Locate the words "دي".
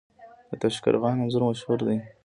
1.87-1.97